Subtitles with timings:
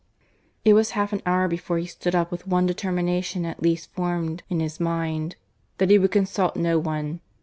[0.65, 4.41] It was half an hour before he stood up, with one determination at least formed
[4.49, 5.35] in his mind
[5.77, 7.19] that he would consult no one.